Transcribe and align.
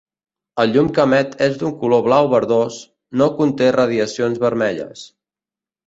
La 0.61 0.63
llum 0.69 0.87
que 0.97 1.03
emet 1.07 1.35
és 1.49 1.59
d'un 1.65 1.75
color 1.83 2.03
blau 2.09 2.31
verdós; 2.33 2.81
no 3.23 3.31
conté 3.43 3.71
radiacions 3.79 4.45
vermelles. 4.49 5.11